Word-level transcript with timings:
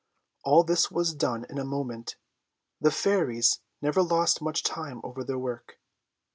All 0.43 0.63
this 0.63 0.89
was 0.89 1.13
done 1.13 1.45
in 1.47 1.59
a 1.59 1.63
moment; 1.63 2.15
the 2.79 2.89
fairies 2.89 3.59
never 3.83 4.01
lost 4.01 4.41
much 4.41 4.63
time 4.63 4.99
over 5.03 5.23
their 5.23 5.37
work. 5.37 5.79